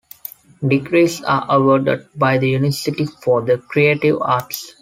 Degrees 0.67 1.21
are 1.21 1.45
awarded 1.47 2.07
by 2.15 2.39
the 2.39 2.49
University 2.49 3.05
for 3.05 3.43
the 3.43 3.59
Creative 3.59 4.19
Arts. 4.19 4.73